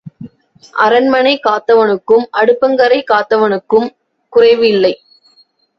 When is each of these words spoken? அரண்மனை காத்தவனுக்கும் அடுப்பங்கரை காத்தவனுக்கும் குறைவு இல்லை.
அரண்மனை 0.75 1.33
காத்தவனுக்கும் 1.43 2.25
அடுப்பங்கரை 2.37 2.99
காத்தவனுக்கும் 3.11 3.87
குறைவு 4.33 4.67
இல்லை. 4.67 4.93